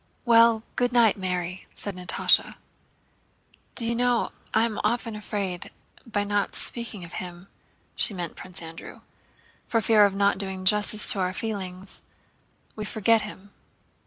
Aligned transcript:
"Well, 0.25 0.63
good 0.75 0.91
night, 0.91 1.15
Mary!" 1.15 1.67
said 1.73 1.95
Natásha. 1.95 2.55
"Do 3.75 3.85
you 3.85 3.93
know, 3.93 4.31
I 4.51 4.63
am 4.65 4.79
often 4.83 5.15
afraid 5.15 5.61
that 5.61 6.11
by 6.11 6.23
not 6.23 6.55
speaking 6.55 7.05
of 7.05 7.11
him" 7.13 7.49
(she 7.95 8.11
meant 8.15 8.35
Prince 8.35 8.63
Andrew) 8.63 9.01
"for 9.67 9.79
fear 9.79 10.03
of 10.07 10.15
not 10.15 10.39
doing 10.39 10.65
justice 10.65 11.11
to 11.11 11.19
our 11.19 11.33
feelings, 11.33 12.01
we 12.75 12.83
forget 12.83 13.21
him." 13.21 13.51